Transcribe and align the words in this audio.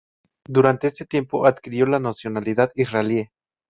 Durante 0.47 0.87
ese 0.87 1.05
tiempo 1.05 1.45
adquirió 1.45 1.85
la 1.85 1.99
nacionalidad 1.99 2.71
israelí. 2.73 3.29